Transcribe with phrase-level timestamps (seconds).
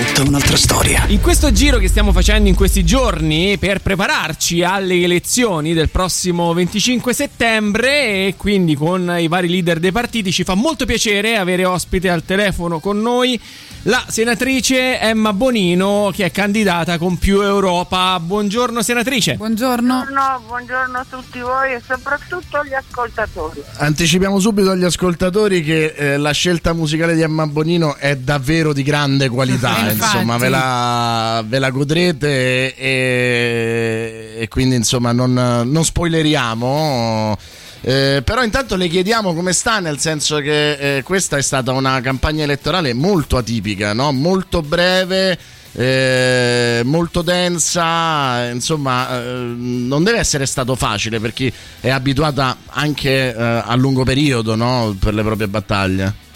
[0.00, 1.04] Tutta un'altra storia.
[1.08, 6.54] In questo giro che stiamo facendo in questi giorni per prepararci alle elezioni del prossimo
[6.54, 11.66] 25 settembre e quindi con i vari leader dei partiti ci fa molto piacere avere
[11.66, 13.38] ospite al telefono con noi
[13.84, 18.20] la senatrice Emma Bonino che è candidata con più Europa.
[18.20, 19.36] Buongiorno senatrice.
[19.36, 20.04] Buongiorno.
[20.04, 23.62] Buongiorno, buongiorno a tutti voi e soprattutto agli ascoltatori.
[23.76, 28.82] Anticipiamo subito agli ascoltatori che eh, la scelta musicale di Emma Bonino è davvero di
[28.82, 30.16] grande qualità, Infatti.
[30.16, 37.38] insomma, ve la, ve la godrete e, e quindi insomma non, non spoileriamo.
[37.82, 42.00] Eh, però intanto le chiediamo come sta, nel senso che eh, questa è stata una
[42.00, 44.12] campagna elettorale molto atipica, no?
[44.12, 45.38] molto breve,
[45.72, 53.34] eh, molto densa, insomma eh, non deve essere stato facile per chi è abituata anche
[53.34, 54.94] eh, a lungo periodo no?
[54.98, 56.28] per le proprie battaglie.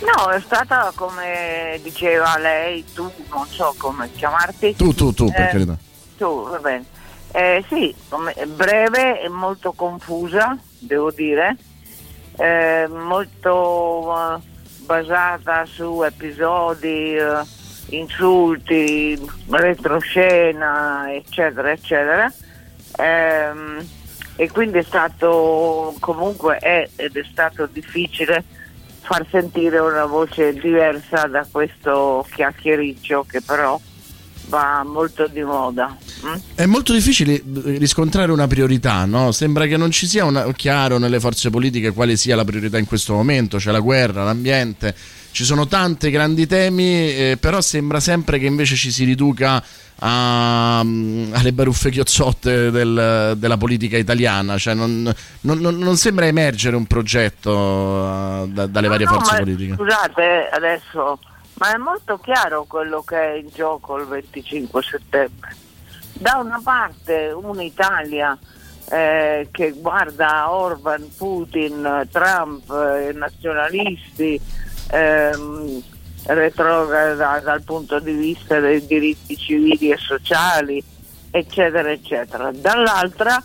[0.00, 4.76] No, è stata come diceva lei, tu, non so come chiamarti.
[4.76, 5.76] Tu, tu, tu, per Eh, carità.
[6.16, 6.84] Tu, va bene.
[7.32, 7.94] Eh, sì,
[8.54, 11.56] breve e molto confusa, devo dire,
[12.38, 14.40] Eh, molto eh,
[14.84, 17.40] basata su episodi, eh,
[17.96, 22.30] insulti, retroscena, eccetera, eccetera.
[22.98, 23.88] Ehm,
[24.36, 28.44] e quindi è stato, comunque è ed è stato difficile
[29.06, 33.80] far sentire una voce diversa da questo chiacchiericcio che però
[34.48, 35.96] va molto di moda.
[36.24, 36.34] mm?
[36.56, 37.42] È molto difficile eh,
[37.78, 39.30] riscontrare una priorità, no?
[39.30, 42.86] Sembra che non ci sia una- chiaro nelle forze politiche quale sia la priorità in
[42.86, 44.94] questo momento, c'è la guerra, l'ambiente,
[45.30, 49.62] ci sono tanti grandi temi, eh, però sembra sempre che invece ci si riduca
[49.98, 56.76] a- mm, alle baruffe chiozzotte del- della politica italiana, cioè non, non- non- sembra emergere
[56.76, 59.74] un progetto eh, da- dalle varie No, forze politiche.
[59.74, 61.18] Scusate adesso,
[61.54, 65.56] ma è molto chiaro quello che è in gioco il 25 settembre.
[66.12, 68.36] Da una parte un'Italia
[68.88, 74.40] eh, che guarda Orban, Putin, Trump, eh, nazionalisti,
[74.90, 75.82] ehm,
[76.26, 80.82] retrograda dal punto di vista dei diritti civili e sociali,
[81.30, 82.50] eccetera, eccetera.
[82.52, 83.42] Dall'altra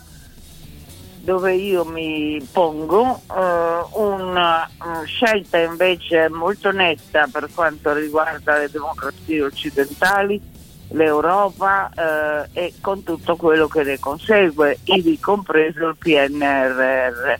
[1.22, 8.68] dove io mi pongo eh, una eh, scelta invece molto netta per quanto riguarda le
[8.68, 10.40] democrazie occidentali,
[10.88, 17.34] l'Europa eh, e con tutto quello che ne consegue, ivi compreso il PNRR,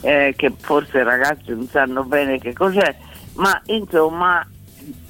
[0.00, 2.96] eh, che forse i ragazzi non sanno bene che cos'è,
[3.34, 4.44] ma insomma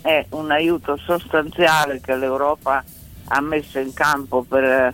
[0.04, 2.84] è un aiuto sostanziale che l'Europa
[3.28, 4.92] ha messo in campo per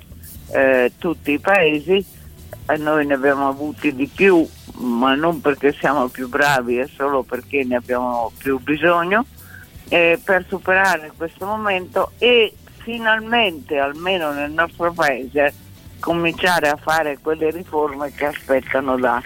[0.53, 2.05] eh, tutti i paesi
[2.67, 7.25] e noi ne abbiamo avuti di più, ma non perché siamo più bravi, è solo
[7.25, 9.27] perché ne abbiamo più bisogno,
[9.89, 15.53] eh, per superare questo momento e finalmente, almeno nel nostro paese,
[15.99, 19.21] cominciare a fare quelle riforme che aspettano da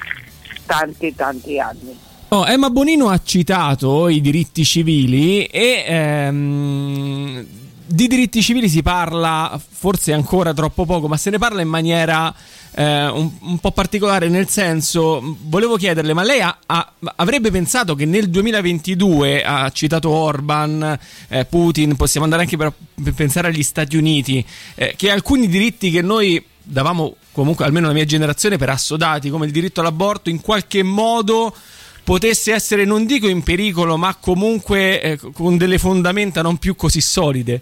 [0.64, 2.12] tanti tanti anni.
[2.34, 7.46] Oh, Emma Bonino ha citato i diritti civili e ehm,
[7.86, 12.34] di diritti civili si parla forse ancora troppo poco, ma se ne parla in maniera
[12.74, 17.94] eh, un, un po' particolare, nel senso, volevo chiederle, ma lei ha- ha- avrebbe pensato
[17.94, 23.62] che nel 2022, ha citato Orban, eh, Putin, possiamo andare anche per, per pensare agli
[23.62, 28.70] Stati Uniti, eh, che alcuni diritti che noi davamo comunque almeno la mia generazione per
[28.70, 31.54] assodati come il diritto all'aborto in qualche modo
[32.04, 37.00] potesse essere non dico in pericolo ma comunque eh, con delle fondamenta non più così
[37.00, 37.60] solide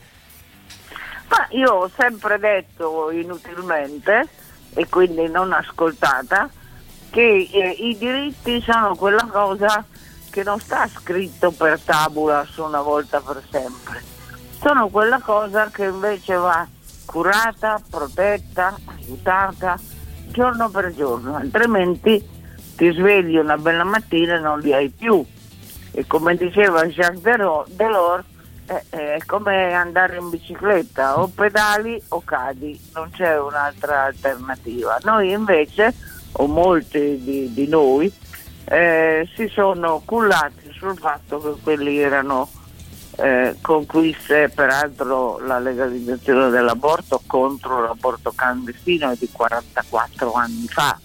[1.28, 4.28] Ma io ho sempre detto inutilmente
[4.74, 6.50] e quindi non ascoltata
[7.10, 9.84] che eh, i diritti sono quella cosa
[10.30, 14.02] che non sta scritto per tabula su una volta per sempre.
[14.58, 16.66] Sono quella cosa che invece va
[17.04, 19.78] curata, protetta, aiutata
[20.28, 22.31] giorno per giorno, altrimenti
[22.76, 25.24] ti svegli una bella mattina e non li hai più.
[25.92, 28.24] E come diceva Jacques Delo- Delors,
[28.66, 34.98] eh, eh, è come andare in bicicletta, o pedali o cadi, non c'è un'altra alternativa.
[35.02, 35.94] Noi invece,
[36.32, 38.12] o molti di, di noi,
[38.64, 42.48] eh, si sono cullati sul fatto che quelli erano
[43.16, 50.98] eh, conquiste, peraltro la legalizzazione dell'aborto contro l'aborto clandestino di 44 anni fa.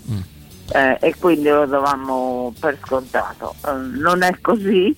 [0.69, 3.55] Eh, e quindi lo davamo per scontato.
[3.65, 4.95] Eh, non è così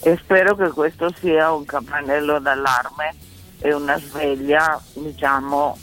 [0.00, 3.14] e spero che questo sia un campanello d'allarme
[3.60, 5.78] e una sveglia, diciamo,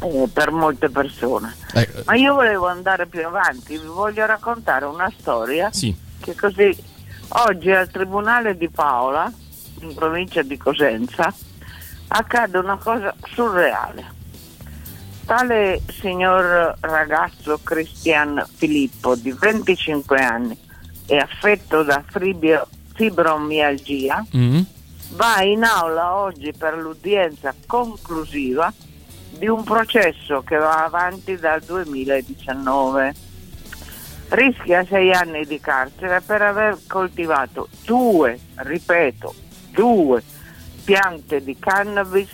[0.00, 1.54] eh, per molte persone.
[1.74, 2.00] Ecco.
[2.06, 5.94] Ma io volevo andare più avanti, vi voglio raccontare una storia Sì.
[6.20, 6.74] che così
[7.28, 9.30] oggi al Tribunale di Paola,
[9.80, 11.30] in provincia di Cosenza,
[12.08, 14.14] accade una cosa surreale.
[15.26, 20.56] Tale signor ragazzo Cristian Filippo di 25 anni
[21.06, 24.60] e affetto da fribio- fibromialgia Mm.
[25.14, 28.72] va in aula oggi per l'udienza conclusiva
[29.30, 33.14] di un processo che va avanti dal 2019.
[34.28, 39.34] Rischia sei anni di carcere per aver coltivato due, ripeto,
[39.72, 40.22] due
[40.84, 42.28] piante di cannabis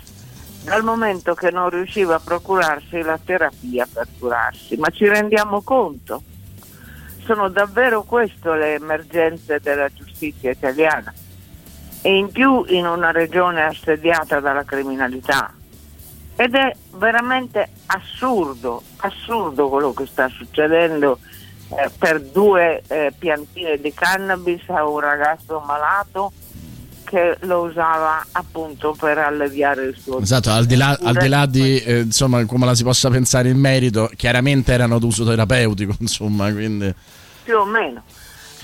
[0.63, 4.77] dal momento che non riusciva a procurarsi la terapia per curarsi.
[4.77, 6.23] Ma ci rendiamo conto?
[7.25, 11.13] Sono davvero queste le emergenze della giustizia italiana
[12.01, 15.53] e in più in una regione assediata dalla criminalità.
[16.35, 21.19] Ed è veramente assurdo, assurdo quello che sta succedendo
[21.69, 26.33] eh, per due eh, piantine di cannabis a un ragazzo malato
[27.13, 31.45] che lo usava appunto per alleviare il suo Esatto, al di là, al di, là
[31.45, 36.51] di eh, insomma, come la si possa pensare in merito, chiaramente erano d'uso terapeutico, insomma,
[36.51, 36.91] quindi...
[37.43, 38.03] più o meno.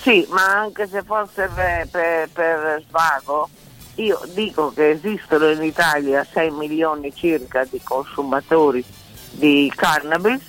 [0.01, 3.47] Sì, ma anche se fosse per, per- per svago,
[3.95, 8.83] io dico che esistono in Italia 6 milioni circa di consumatori
[9.29, 10.41] di cannabis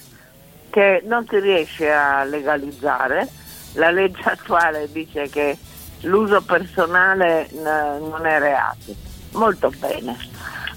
[0.70, 3.28] che non si riesce a legalizzare.
[3.74, 5.58] La legge attuale dice che
[6.02, 8.94] l'uso personale n- non è reato.
[9.32, 10.16] Molto bene.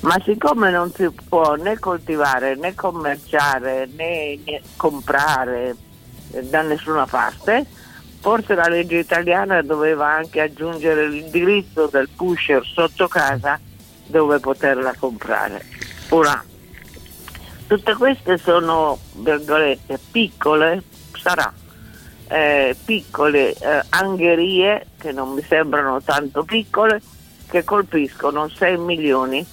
[0.02, 5.76] Ma siccome non si può né coltivare né commerciare né, né comprare
[6.32, 7.66] eh, da nessuna parte,
[8.20, 13.60] forse la legge italiana doveva anche aggiungere l'indirizzo del pusher sotto casa
[14.06, 15.66] dove poterla comprare.
[16.10, 16.44] Ora,
[17.68, 20.84] tutte queste sono, virgolette, piccole,
[21.18, 21.52] sarà,
[22.34, 27.00] eh, piccole eh, angherie che non mi sembrano tanto piccole,
[27.48, 29.46] che colpiscono 6 milioni,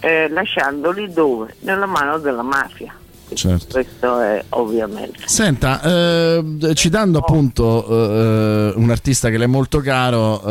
[0.00, 1.54] eh, lasciandoli dove?
[1.60, 2.92] Nella mano della mafia.
[3.32, 3.66] Certo.
[3.70, 5.20] Questo è ovviamente.
[5.24, 10.42] Senta, eh, citando appunto eh, un artista che le è molto caro,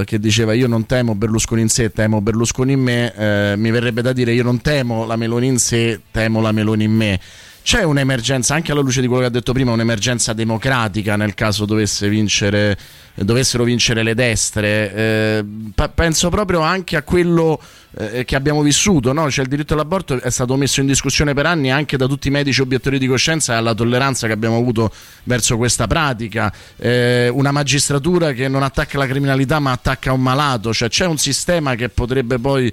[0.00, 3.70] eh, che diceva io non temo Berlusconi in sé, temo Berlusconi in me, eh, mi
[3.70, 7.20] verrebbe da dire io non temo la Meloni in sé, temo la Meloni in me.
[7.62, 11.64] C'è un'emergenza, anche alla luce di quello che ha detto prima, un'emergenza democratica nel caso
[11.64, 12.76] dovesse vincere,
[13.14, 14.94] dovessero vincere le destre.
[14.94, 17.60] Eh, pa- penso proprio anche a quello
[17.96, 19.30] eh, che abbiamo vissuto, no?
[19.30, 22.30] cioè il diritto all'aborto è stato messo in discussione per anni anche da tutti i
[22.32, 24.92] medici obiettori di coscienza e alla tolleranza che abbiamo avuto
[25.24, 30.74] verso questa pratica, Eh, una magistratura che non attacca la criminalità ma attacca un malato,
[30.74, 32.72] cioè c'è un sistema che potrebbe poi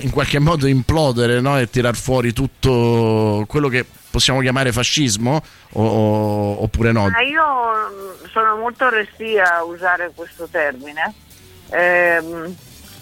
[0.00, 1.58] in qualche modo implodere no?
[1.58, 5.42] e tirar fuori tutto quello che possiamo chiamare fascismo
[5.72, 7.08] o- oppure no?
[7.08, 11.12] Ma io mm, sono molto restia a usare questo termine
[11.70, 12.54] ehm,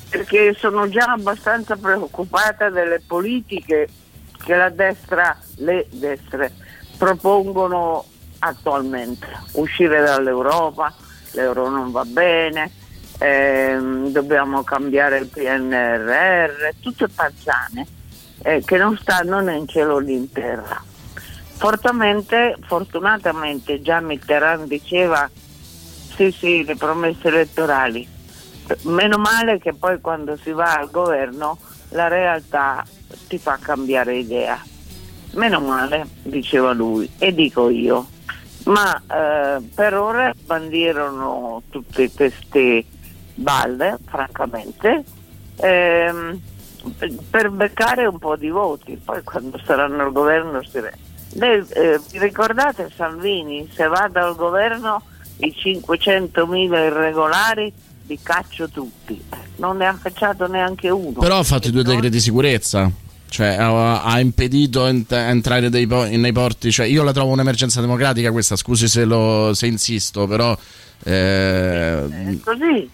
[0.08, 3.88] perché sono già abbastanza preoccupata delle politiche
[4.44, 6.52] che la destra, le destre
[6.98, 8.04] propongono
[8.40, 9.26] attualmente.
[9.52, 10.94] Uscire dall'Europa,
[11.32, 12.70] l'euro non va bene,
[13.22, 17.86] ehm, dobbiamo cambiare il PNRR, tutte panzane
[18.42, 20.82] eh, che non stanno né in cielo né in terra.
[21.56, 25.30] Fortunatamente, fortunatamente già Mitterrand diceva
[26.16, 28.06] sì sì le promesse elettorali,
[28.82, 31.56] meno male che poi quando si va al governo
[31.90, 32.84] la realtà
[33.28, 34.60] ti fa cambiare idea.
[35.34, 38.06] Meno male, diceva lui, e dico io.
[38.64, 42.84] Ma eh, per ora bandirono tutte queste
[43.42, 45.04] balle, francamente,
[45.56, 46.40] ehm,
[47.30, 48.98] per beccare un po' di voti.
[49.02, 50.96] Poi quando saranno al governo si re-
[51.34, 53.68] Lei, eh, vi ricordate Salvini?
[53.74, 55.02] Se vado al governo
[55.38, 56.54] i 500.000
[56.86, 57.72] irregolari
[58.06, 59.22] li caccio tutti.
[59.56, 61.20] Non ne ha cacciato neanche uno.
[61.20, 62.90] Però ha fatto i due decreti sicurezza.
[63.28, 66.70] Cioè, ha, impedito ent- entrare dei po- nei porti.
[66.70, 70.54] Cioè, io la trovo un'emergenza democratica questa, scusi se, lo- se insisto, però.
[71.04, 72.90] eh, È così,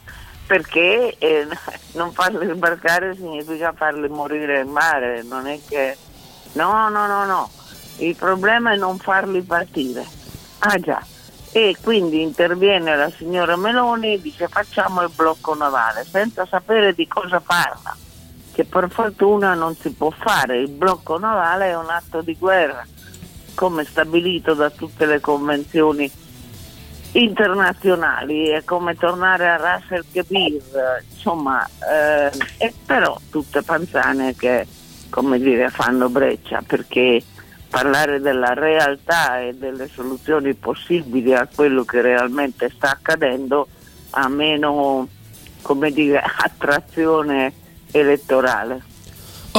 [0.48, 1.46] perché eh,
[1.92, 5.96] non farli sbarcare significa farli morire in mare, non è che...
[6.52, 7.50] No, no, no, no,
[7.98, 10.04] il problema è non farli partire.
[10.60, 11.04] Ah già,
[11.52, 17.06] e quindi interviene la signora Meloni e dice facciamo il blocco navale, senza sapere di
[17.06, 17.94] cosa parla,
[18.52, 22.84] che per fortuna non si può fare, il blocco navale è un atto di guerra,
[23.54, 26.10] come stabilito da tutte le convenzioni
[27.12, 34.66] internazionali è come tornare a Russell Kebir, insomma, eh, e però tutte panzane che
[35.10, 37.22] come dire fanno breccia perché
[37.68, 43.68] parlare della realtà e delle soluzioni possibili a quello che realmente sta accadendo
[44.10, 45.08] ha meno
[45.62, 47.52] come dire, attrazione
[47.90, 48.82] elettorale.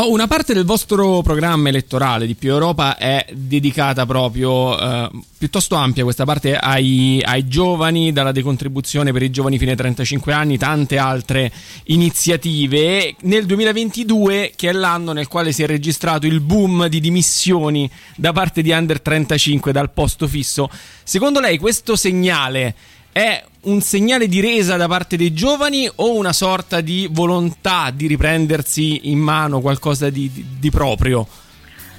[0.01, 5.75] Oh, una parte del vostro programma elettorale di Più Europa è dedicata proprio, eh, piuttosto
[5.75, 10.57] ampia questa parte, ai, ai, giovani, dalla decontribuzione per i giovani fino ai 35 anni,
[10.57, 11.51] tante altre
[11.87, 13.13] iniziative.
[13.23, 18.31] Nel 2022, che è l'anno nel quale si è registrato il boom di dimissioni da
[18.31, 20.69] parte di under 35 dal posto fisso,
[21.03, 22.73] secondo lei questo segnale
[23.19, 28.07] è un segnale di resa da parte dei giovani o una sorta di volontà di
[28.07, 31.27] riprendersi in mano qualcosa di, di, di proprio?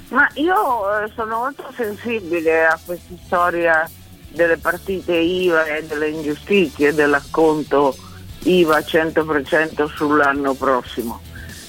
[0.09, 3.87] Ma io eh, sono molto sensibile a questa storia
[4.29, 7.95] delle partite IVA e delle ingiustizie dell'acconto
[8.39, 11.21] IVA 100% sull'anno prossimo.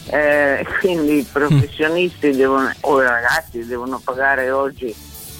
[0.07, 2.33] Eh, quindi i professionisti mm.
[2.33, 4.95] devono, o i ragazzi devono pagare oggi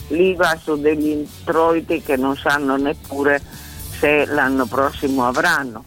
[0.09, 3.41] l'IVA su degli introiti che non sanno neppure
[4.03, 5.85] se l'anno prossimo avranno.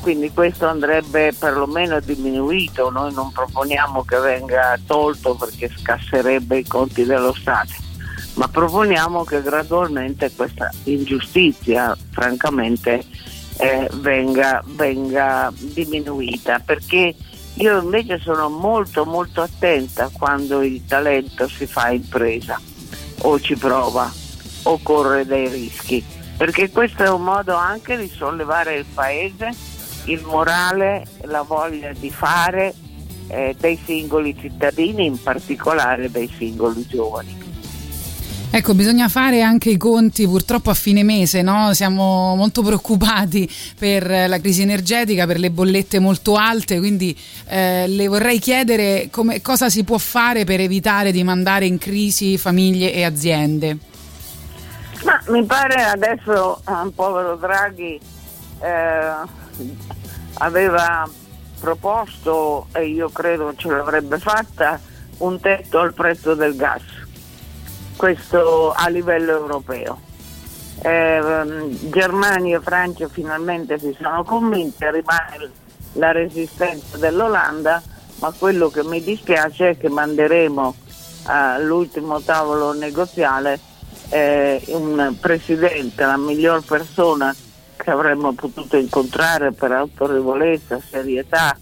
[0.00, 7.04] Quindi questo andrebbe perlomeno diminuito, noi non proponiamo che venga tolto perché scasserebbe i conti
[7.04, 7.74] dello Stato,
[8.34, 13.04] ma proponiamo che gradualmente questa ingiustizia francamente
[13.58, 16.58] eh, venga, venga diminuita.
[16.58, 17.14] Perché
[17.54, 22.60] io invece sono molto molto attenta quando il talento si fa impresa
[23.22, 24.12] o ci prova
[24.64, 29.50] o corre dei rischi perché questo è un modo anche di sollevare il paese,
[30.04, 32.74] il morale, la voglia di fare
[33.28, 37.44] eh, dei singoli cittadini, in particolare dei singoli giovani.
[38.48, 41.74] Ecco, bisogna fare anche i conti purtroppo a fine mese, no?
[41.74, 43.46] siamo molto preoccupati
[43.78, 47.14] per la crisi energetica, per le bollette molto alte, quindi
[47.48, 52.38] eh, le vorrei chiedere come, cosa si può fare per evitare di mandare in crisi
[52.38, 53.78] famiglie e aziende.
[55.04, 58.00] Ma mi pare adesso un povero Draghi
[58.60, 59.12] eh,
[60.34, 61.08] aveva
[61.60, 64.80] proposto, e io credo ce l'avrebbe fatta,
[65.18, 66.82] un tetto al prezzo del gas,
[67.96, 70.00] questo a livello europeo.
[70.82, 75.50] Eh, Germania e Francia finalmente si sono convinte, rimane
[75.92, 77.82] la resistenza dell'Olanda,
[78.20, 80.74] ma quello che mi dispiace è che manderemo
[81.24, 83.58] all'ultimo tavolo negoziale
[84.10, 87.34] eh, un presidente, la miglior persona
[87.76, 91.56] che avremmo potuto incontrare per autorevolezza, serietà,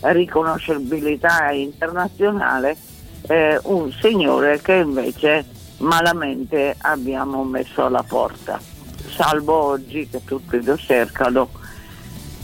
[0.00, 2.76] riconoscibilità internazionale,
[3.22, 5.44] eh, un signore che invece
[5.78, 8.60] malamente abbiamo messo alla porta,
[9.08, 11.48] salvo oggi che tutti lo cercano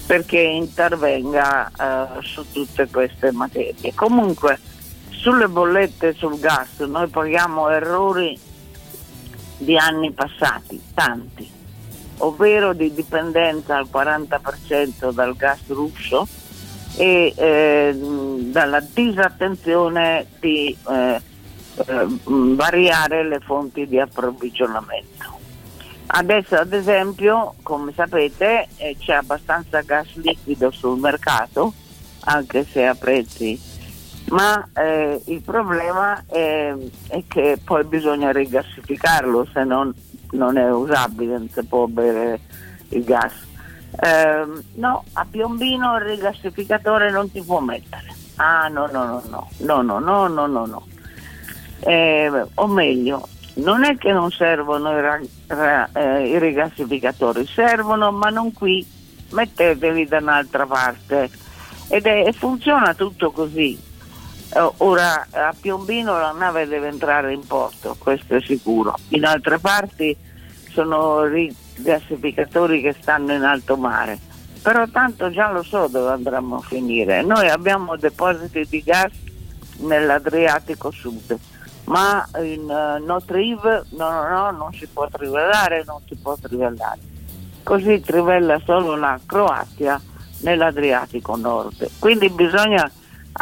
[0.06, 3.94] perché intervenga eh, su tutte queste materie.
[3.94, 4.58] Comunque
[5.10, 8.36] sulle bollette sul gas noi paghiamo errori
[9.60, 11.48] di anni passati, tanti,
[12.18, 16.26] ovvero di dipendenza al 40% dal gas russo
[16.96, 17.94] e eh,
[18.50, 21.20] dalla disattenzione di eh,
[21.86, 25.38] eh, variare le fonti di approvvigionamento.
[26.06, 31.72] Adesso ad esempio, come sapete, eh, c'è abbastanza gas liquido sul mercato,
[32.20, 33.69] anche se a prezzi
[34.30, 36.74] ma eh, il problema è,
[37.08, 39.92] è, che poi bisogna rigassificarlo, se non,
[40.32, 42.40] non è usabile, non si può bere
[42.90, 43.32] il gas.
[44.00, 48.14] Eh, no, a Piombino il rigassificatore non ti può mettere.
[48.36, 50.86] Ah no, no, no, no, no, no, no, no, no, no.
[51.80, 58.12] Eh, o meglio, non è che non servono i, ra- ra- eh, i rigassificatori, servono
[58.12, 58.86] ma non qui,
[59.30, 61.28] metteteli da un'altra parte.
[61.88, 63.88] Ed è, funziona tutto così
[64.78, 68.96] ora a Piombino la nave deve entrare in porto, questo è sicuro.
[69.08, 70.16] In altre parti
[70.70, 74.18] sono rigassificatori che stanno in alto mare,
[74.62, 77.22] però tanto già lo so dove andremo a finire.
[77.22, 79.12] Noi abbiamo depositi di gas
[79.78, 81.36] nell'Adriatico Sud,
[81.84, 86.36] ma in uh, no Triv no, no, no, non si può trivellare, non si può
[86.36, 86.98] trivellare.
[87.62, 90.00] Così trivella solo la Croazia
[90.40, 91.88] nell'Adriatico Nord.
[91.98, 92.90] Quindi bisogna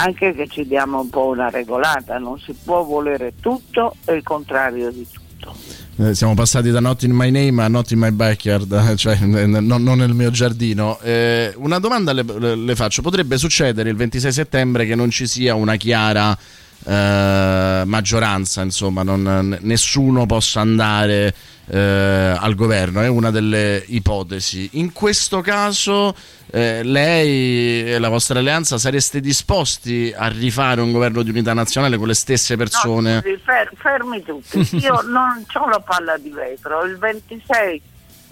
[0.01, 4.23] anche che ci diamo un po' una regolata, non si può volere tutto e il
[4.23, 5.55] contrario di tutto.
[5.97, 9.65] Eh, siamo passati da Not in My Name a Not in My Backyard, cioè non,
[9.67, 11.01] non nel mio giardino.
[11.01, 15.75] Eh, una domanda le, faccio: potrebbe succedere il 26 settembre che non ci sia una
[15.75, 16.37] chiara
[16.85, 21.35] eh, maggioranza, insomma, non, nessuno possa andare
[21.67, 24.71] eh, al governo, è una delle ipotesi.
[24.73, 26.15] In questo caso
[26.51, 31.97] eh, lei e la vostra alleanza sareste disposti a rifare un governo di unità nazionale
[31.97, 33.15] con le stesse persone?
[33.15, 37.83] No, fer- fermi tutti, io non ho la palla di vetro, il 26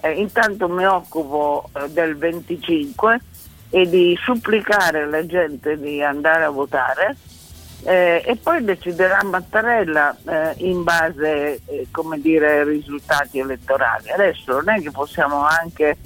[0.00, 3.20] eh, intanto mi occupo eh, del 25
[3.70, 7.16] e di supplicare la gente di andare a votare
[7.86, 14.10] eh, e poi deciderà Mattarella eh, in base eh, dire, ai risultati elettorali.
[14.10, 15.96] Adesso non è che possiamo anche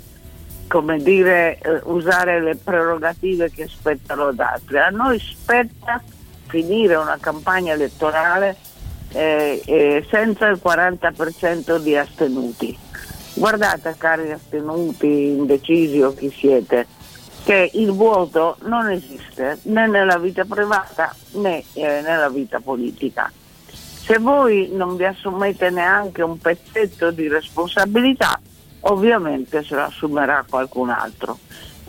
[0.99, 4.79] dire, eh, usare le prerogative che spettano ad altri.
[4.79, 6.03] A noi spetta
[6.49, 8.57] finire una campagna elettorale
[9.13, 12.79] eh, eh, senza il 40% di astenuti.
[13.33, 16.87] Guardate cari astenuti, indecisi o chi siete,
[17.51, 23.29] che il vuoto non esiste né nella vita privata né eh, nella vita politica.
[23.67, 28.41] Se voi non vi assumete neanche un pezzetto di responsabilità,
[28.83, 31.41] ovviamente se lo assumerà qualcun altro.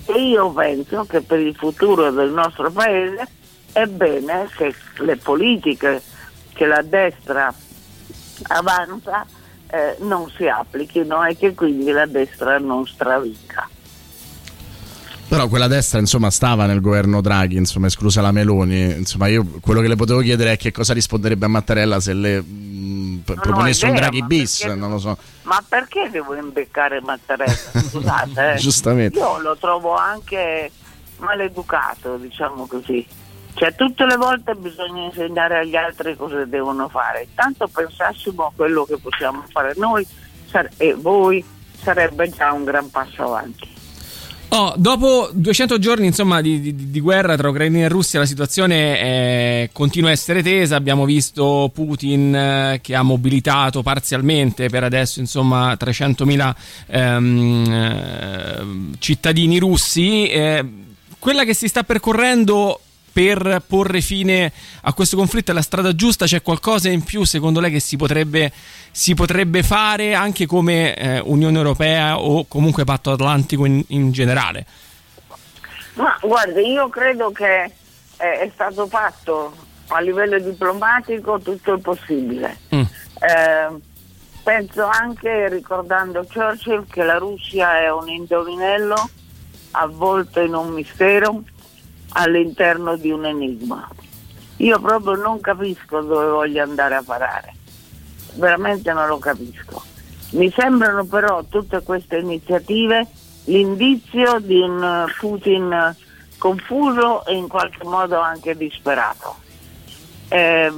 [0.05, 3.27] E io penso che per il futuro del nostro paese
[3.71, 6.01] è bene che le politiche
[6.55, 7.53] che la destra
[8.47, 9.27] avanza
[9.67, 13.69] eh, non si applichino e che quindi la destra non stravinca.
[15.31, 19.79] Però quella destra insomma stava nel governo Draghi, insomma esclusa la Meloni, insomma io quello
[19.79, 23.85] che le potevo chiedere è che cosa risponderebbe a Mattarella se le mh, no, proponesse
[23.85, 25.17] no, un Draghi bis, perché, non lo so.
[25.43, 27.53] Ma perché devo imbeccare Mattarella?
[27.53, 28.57] Scusate, eh.
[28.57, 29.17] Giustamente.
[29.19, 30.69] Io lo trovo anche
[31.19, 33.07] maleducato, diciamo così.
[33.53, 37.29] Cioè tutte le volte bisogna insegnare agli altri cosa devono fare.
[37.33, 40.05] Tanto pensassimo a quello che possiamo fare noi
[40.75, 41.41] e voi
[41.81, 43.79] sarebbe già un gran passo avanti.
[44.53, 48.99] Oh, dopo 200 giorni insomma, di, di, di, guerra tra Ucraina e Russia la situazione
[48.99, 55.21] è, continua a essere tesa, abbiamo visto Putin eh, che ha mobilitato parzialmente per adesso
[55.21, 56.55] insomma, 300.000
[56.87, 60.65] ehm, eh, cittadini russi, eh,
[61.17, 62.81] quella che si sta percorrendo
[63.11, 64.51] per porre fine
[64.81, 66.25] a questo conflitto è la strada giusta?
[66.25, 68.51] C'è qualcosa in più secondo lei che si potrebbe,
[68.91, 74.65] si potrebbe fare anche come eh, Unione Europea o comunque Patto Atlantico in, in generale?
[75.93, 77.71] Ma guarda, io credo che eh,
[78.17, 79.53] è stato fatto
[79.87, 82.57] a livello diplomatico tutto il possibile.
[82.73, 82.81] Mm.
[82.81, 83.79] Eh,
[84.43, 89.09] penso anche, ricordando Churchill, che la Russia è un indovinello
[89.71, 91.43] avvolto in un mistero
[92.13, 93.87] all'interno di un enigma.
[94.57, 97.53] Io proprio non capisco dove voglio andare a parare,
[98.35, 99.81] veramente non lo capisco.
[100.31, 103.07] Mi sembrano però tutte queste iniziative
[103.45, 105.95] l'indizio di un Putin
[106.37, 109.35] confuso e in qualche modo anche disperato.
[110.27, 110.71] Eh,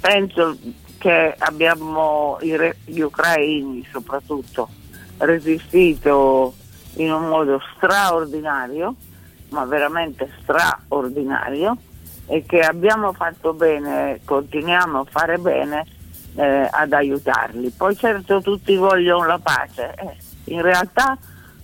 [0.00, 0.56] penso
[0.98, 4.68] che abbiamo gli ucraini soprattutto
[5.18, 6.54] resistito
[6.94, 8.94] in un modo straordinario
[9.50, 11.76] ma veramente straordinario
[12.26, 15.86] e che abbiamo fatto bene, continuiamo a fare bene
[16.34, 17.70] eh, ad aiutarli.
[17.70, 20.16] Poi certo tutti vogliono la pace, eh,
[20.52, 21.16] in realtà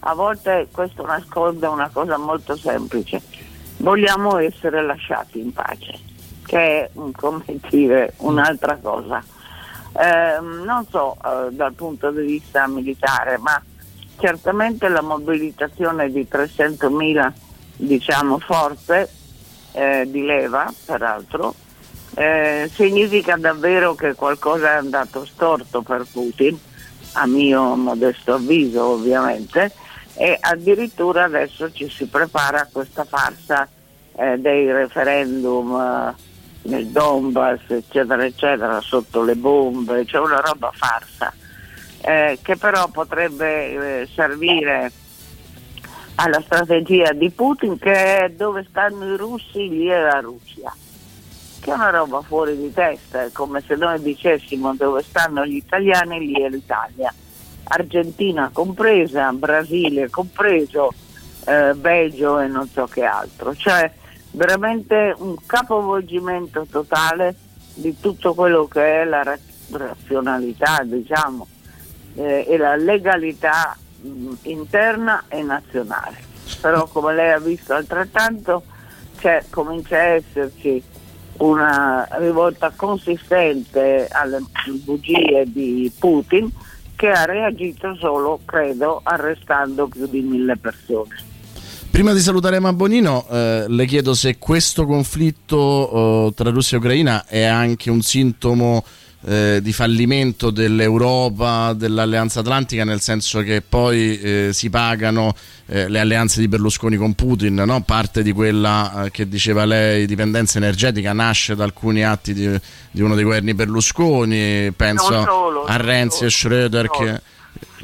[0.05, 3.23] a volte questo nasconde una cosa molto semplice,
[3.79, 5.99] vogliamo essere lasciati in pace,
[6.45, 9.23] che è come dire, un'altra cosa.
[9.95, 13.62] Eh, non so eh, dal punto di vista militare, ma
[14.18, 17.33] certamente la mobilitazione di 300.000
[17.76, 19.08] diciamo forte
[19.72, 21.54] eh, di leva peraltro
[22.14, 26.58] eh, significa davvero che qualcosa è andato storto per Putin
[27.12, 29.72] a mio modesto avviso ovviamente
[30.14, 33.66] e addirittura adesso ci si prepara a questa farsa
[34.14, 36.14] eh, dei referendum eh,
[36.68, 41.32] nel Donbass eccetera eccetera sotto le bombe c'è una roba farsa
[42.02, 44.92] eh, che però potrebbe eh, servire
[46.16, 50.75] alla strategia di Putin che è dove stanno i russi, lì è la Russia.
[51.61, 55.57] Che è una roba fuori di testa, è come se noi dicessimo dove stanno gli
[55.57, 57.12] italiani, lì è l'Italia.
[57.64, 60.92] Argentina compresa, Brasile compreso,
[61.46, 63.55] eh, Belgio e non so che altro.
[63.55, 63.90] Cioè
[64.33, 67.35] veramente un capovolgimento totale
[67.75, 69.38] di tutto quello che è la
[69.70, 71.46] razionalità, diciamo,
[72.16, 73.77] eh, e la legalità
[74.42, 76.30] interna e nazionale.
[76.60, 78.64] Però come lei ha visto altrettanto
[79.50, 80.82] comincia a esserci
[81.38, 84.42] una rivolta consistente alle
[84.84, 86.50] bugie di Putin
[86.96, 91.30] che ha reagito solo, credo, arrestando più di mille persone.
[91.90, 97.26] Prima di salutare Mabonino, eh, le chiedo se questo conflitto eh, tra Russia e Ucraina
[97.26, 98.84] è anche un sintomo
[99.24, 105.35] eh, di fallimento dell'Europa, dell'Alleanza Atlantica, nel senso che poi eh, si pagano
[105.66, 107.82] eh, le alleanze di Berlusconi con Putin, no?
[107.82, 113.00] parte di quella eh, che diceva lei, dipendenza energetica, nasce da alcuni atti di, di
[113.00, 117.20] uno dei governi Berlusconi, penso solo, a Renzi e Schröder che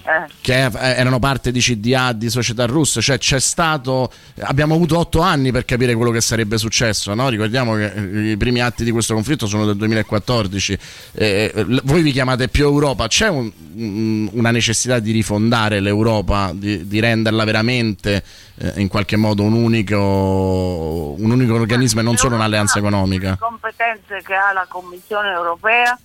[0.09, 0.33] Eh.
[0.40, 5.53] che erano parte di CDA di società russe, cioè c'è stato abbiamo avuto otto anni
[5.53, 7.29] per capire quello che sarebbe successo, no?
[7.29, 10.79] ricordiamo che i primi atti di questo conflitto sono del 2014
[11.12, 16.87] eh, voi vi chiamate più Europa, c'è un, un, una necessità di rifondare l'Europa, di,
[16.87, 18.23] di renderla veramente
[18.57, 23.31] eh, in qualche modo un unico, un unico organismo e non solo un'alleanza economica?
[23.31, 25.99] Le competenze che ha la Commissione europea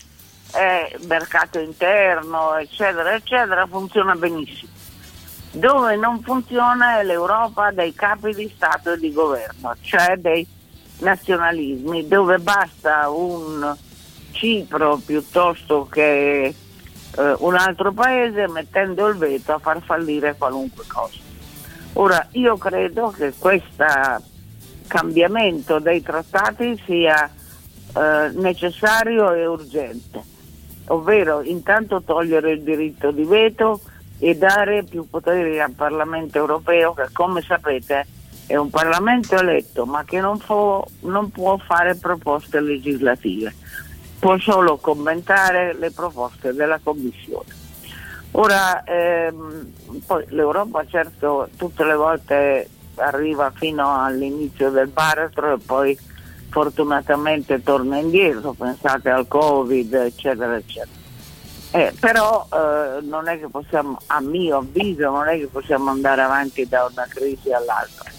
[0.54, 4.72] eh, mercato interno, eccetera, eccetera, funziona benissimo.
[5.52, 10.46] Dove non funziona è l'Europa dei capi di Stato e di governo, cioè dei
[11.00, 13.76] nazionalismi, dove basta un
[14.32, 21.20] Cipro piuttosto che eh, un altro paese mettendo il veto a far fallire qualunque cosa.
[21.94, 23.86] Ora, io credo che questo
[24.88, 27.32] cambiamento dei trattati sia
[27.96, 30.32] eh, necessario e urgente
[30.88, 33.80] ovvero intanto togliere il diritto di veto
[34.20, 38.06] e dare più poteri al Parlamento europeo che come sapete
[38.46, 43.54] è un Parlamento eletto ma che non, può, non può fare proposte legislative,
[44.20, 47.62] può solo commentare le proposte della Commissione.
[48.36, 49.74] Ora, ehm,
[50.08, 55.98] poi l'Europa certo tutte le volte arriva fino all'inizio del baratro e poi
[56.54, 61.02] fortunatamente torna indietro, pensate al Covid, eccetera, eccetera.
[61.72, 66.22] Eh, però eh, non è che possiamo, a mio avviso, non è che possiamo andare
[66.22, 68.12] avanti da una crisi all'altra,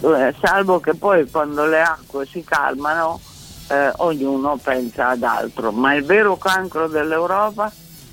[0.00, 3.20] eh, salvo che poi quando le acque si calmano
[3.68, 7.72] eh, ognuno pensa ad altro, ma il vero cancro dell'Europa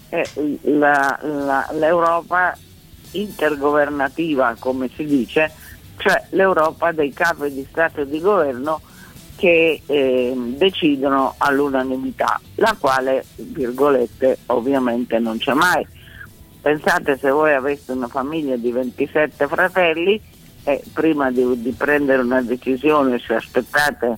[0.10, 0.22] è
[0.62, 2.56] la, la, l'Europa
[3.13, 5.52] intergovernativa, come si dice,
[5.98, 8.80] cioè l'Europa dei capi di Stato e di governo
[9.38, 15.86] che eh, decidono all'unanimità, la quale, virgolette, ovviamente non c'è mai.
[16.60, 20.19] Pensate se voi aveste una famiglia di 27 fratelli
[20.63, 24.17] e prima di, di prendere una decisione, se aspettate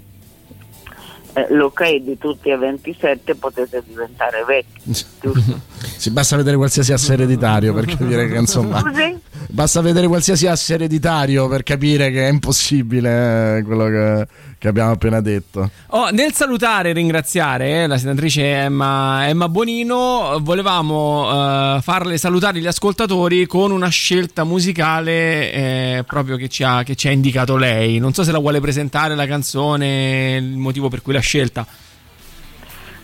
[1.34, 4.94] eh, l'ok di tutti e 27 potete diventare vecchi.
[5.98, 8.80] sì, basta vedere qualsiasi asse ereditario per capire che insomma...
[8.80, 9.20] Scusi?
[9.48, 14.92] Basta vedere qualsiasi asse ereditario per capire che è impossibile eh, quello che, che, abbiamo
[14.92, 15.70] appena detto.
[15.88, 22.60] Oh, nel salutare e ringraziare eh, la senatrice Emma, Emma Bonino, volevamo uh, farle salutare
[22.60, 27.56] gli ascoltatori con una scelta musicale eh, proprio che ci, ha, che ci ha indicato
[27.58, 27.98] lei.
[28.00, 31.66] Non so se la vuole presentare la canzone, il motivo per cui l'ha scelta.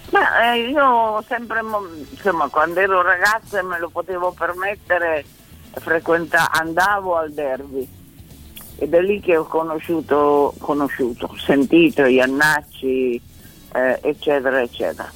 [0.09, 1.61] Beh, eh, io sempre,
[2.11, 5.25] insomma, quando ero ragazza e me lo potevo permettere,
[5.79, 7.87] frequenta- andavo al derby
[8.77, 13.21] ed è lì che ho conosciuto, conosciuto sentito Iannacci,
[13.73, 15.11] eh, eccetera, eccetera.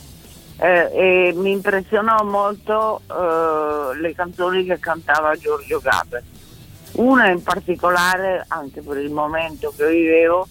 [0.61, 6.23] Eh, e mi impressionò molto eh, le canzoni che cantava Giorgio Gaber.
[6.93, 10.47] Una in particolare, anche per il momento che vivevo,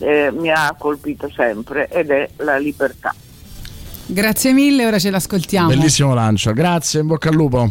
[0.00, 3.14] eh, mi ha colpito sempre ed è La libertà.
[4.06, 5.68] Grazie mille, ora ce l'ascoltiamo.
[5.68, 7.70] Bellissimo lancio, grazie, in bocca al lupo.